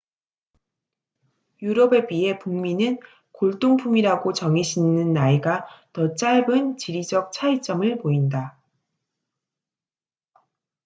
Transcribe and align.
유럽에 1.61 2.07
비해 2.07 2.39
북미는 2.39 2.97
골동품이라고 3.33 4.33
정의 4.33 4.63
짓는 4.63 5.13
나이가 5.13 5.67
더 5.93 6.15
짧은 6.15 6.77
지리적 6.77 7.31
차이점을 7.31 7.99
보인다 7.99 8.57